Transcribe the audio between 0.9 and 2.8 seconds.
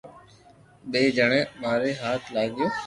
ٻئير جڻي ماري ھاٿ لاگيو